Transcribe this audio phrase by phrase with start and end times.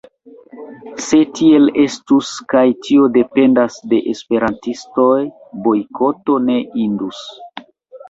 [1.07, 5.21] Se tiel estus, kaj tio dependas de esperantistoj,
[5.71, 7.27] bojkoto ne indus.